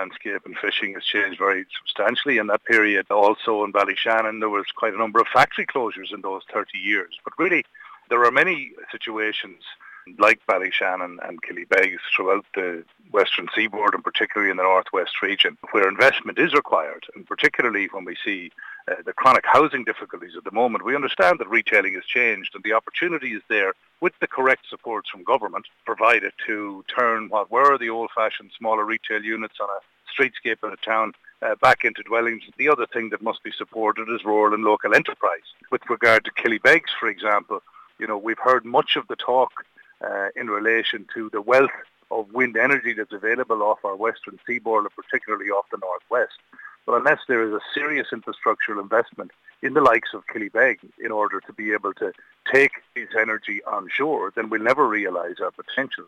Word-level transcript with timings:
landscape 0.00 0.42
and 0.46 0.56
fishing 0.56 0.94
has 0.94 1.04
changed 1.04 1.38
very 1.38 1.64
substantially 1.80 2.38
in 2.38 2.46
that 2.48 2.64
period. 2.64 3.06
Also 3.10 3.64
in 3.64 3.72
Ballyshannon, 3.72 4.40
there 4.40 4.48
was 4.58 4.66
quite 4.74 4.94
a 4.94 4.98
number 4.98 5.20
of 5.20 5.28
factory 5.38 5.66
closures 5.66 6.12
in 6.14 6.20
those 6.22 6.42
30 6.52 6.78
years. 6.78 7.12
But 7.24 7.34
really, 7.38 7.64
there 8.08 8.24
are 8.24 8.30
many 8.30 8.72
situations 8.90 9.60
like 10.18 10.40
Ballyshannon 10.46 11.18
and 11.26 11.42
Killybegs 11.42 11.98
throughout 12.14 12.44
the 12.54 12.84
western 13.10 13.48
seaboard 13.54 13.94
and 13.94 14.04
particularly 14.04 14.50
in 14.50 14.56
the 14.56 14.62
northwest 14.62 15.22
region 15.22 15.56
where 15.72 15.88
investment 15.88 16.38
is 16.38 16.54
required 16.54 17.06
and 17.14 17.26
particularly 17.26 17.88
when 17.92 18.04
we 18.04 18.16
see 18.24 18.50
uh, 18.88 18.94
the 19.04 19.12
chronic 19.12 19.44
housing 19.46 19.84
difficulties 19.84 20.36
at 20.36 20.44
the 20.44 20.50
moment. 20.50 20.84
We 20.84 20.94
understand 20.94 21.38
that 21.38 21.48
retailing 21.48 21.94
has 21.94 22.04
changed 22.04 22.54
and 22.54 22.64
the 22.64 22.72
opportunity 22.72 23.32
is 23.32 23.42
there 23.48 23.74
with 24.00 24.12
the 24.20 24.26
correct 24.26 24.66
supports 24.68 25.10
from 25.10 25.24
government 25.24 25.66
provided 25.84 26.32
to 26.46 26.84
turn 26.94 27.28
what 27.28 27.50
were 27.50 27.76
the 27.78 27.90
old-fashioned 27.90 28.50
smaller 28.56 28.84
retail 28.84 29.22
units 29.22 29.56
on 29.60 29.68
a 29.68 29.80
streetscape 30.10 30.64
in 30.64 30.72
a 30.72 30.76
town 30.76 31.12
uh, 31.42 31.54
back 31.56 31.84
into 31.84 32.02
dwellings. 32.02 32.42
The 32.56 32.68
other 32.68 32.86
thing 32.86 33.10
that 33.10 33.22
must 33.22 33.42
be 33.42 33.52
supported 33.52 34.08
is 34.08 34.24
rural 34.24 34.54
and 34.54 34.64
local 34.64 34.94
enterprise. 34.94 35.54
With 35.70 35.82
regard 35.88 36.24
to 36.24 36.32
Killybegs, 36.32 36.90
for 36.98 37.08
example, 37.08 37.62
you 37.98 38.06
know, 38.06 38.18
we've 38.18 38.38
heard 38.38 38.64
much 38.64 38.96
of 38.96 39.06
the 39.08 39.16
talk 39.16 39.64
uh, 40.04 40.28
in 40.36 40.48
relation 40.48 41.06
to 41.14 41.30
the 41.30 41.40
wealth 41.40 41.70
of 42.10 42.32
wind 42.32 42.56
energy 42.56 42.92
that's 42.92 43.12
available 43.12 43.62
off 43.62 43.84
our 43.84 43.96
western 43.96 44.38
seaboard 44.46 44.84
and 44.84 44.94
particularly 44.94 45.50
off 45.50 45.66
the 45.70 45.78
northwest. 45.78 46.38
But 46.86 46.96
unless 46.96 47.20
there 47.28 47.46
is 47.46 47.52
a 47.52 47.60
serious 47.72 48.08
infrastructural 48.12 48.80
investment 48.80 49.30
in 49.62 49.74
the 49.74 49.80
likes 49.80 50.10
of 50.14 50.24
Killybeg 50.26 50.78
in 50.98 51.12
order 51.12 51.40
to 51.40 51.52
be 51.52 51.72
able 51.72 51.92
to 51.94 52.12
take 52.52 52.72
this 52.96 53.10
energy 53.18 53.62
on 53.64 53.88
shore, 53.88 54.32
then 54.34 54.48
we'll 54.48 54.62
never 54.62 54.88
realise 54.88 55.36
our 55.40 55.50
potential. 55.50 56.06